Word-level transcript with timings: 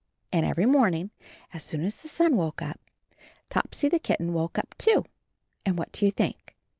And 0.33 0.43
every 0.47 0.65
morning, 0.65 1.11
as 1.53 1.63
soon 1.63 1.83
as 1.85 1.97
the 1.97 2.07
sun 2.07 2.35
woke 2.35 2.59
up, 2.59 2.79
Topsy 3.51 3.87
the 3.87 3.99
kitten 3.99 4.33
woke 4.33 4.57
up, 4.57 4.73
too— 4.79 5.05
and 5.63 5.77
what 5.77 5.91
do 5.91 6.05
you 6.07 6.11
think? 6.11 6.55